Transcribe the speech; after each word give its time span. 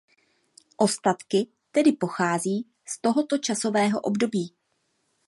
Ostatky 0.77 1.47
tedy 1.71 1.91
pochází 1.91 2.67
z 2.87 3.01
tohoto 3.01 3.37
časového 3.37 4.01
období. 4.01 4.53